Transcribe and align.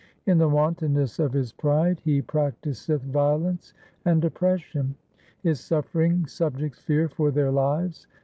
In 0.25 0.39
the 0.39 0.49
wantonness 0.49 1.19
of 1.19 1.31
his 1.33 1.53
pride 1.53 1.99
he 2.03 2.23
practiseth 2.23 3.03
violence 3.03 3.75
and 4.03 4.25
oppression. 4.25 4.95
His 5.43 5.59
suffering 5.59 6.25
subjects 6.25 6.79
fear 6.79 7.07
for 7.07 7.29
their 7.29 7.51
lives. 7.51 8.07